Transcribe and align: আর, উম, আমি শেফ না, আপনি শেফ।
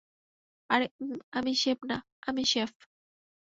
আর, 0.69 0.81
উম, 0.99 1.15
আমি 1.31 1.51
শেফ 1.55 1.79
না, 1.85 1.97
আপনি 2.21 2.43
শেফ। 2.45 2.71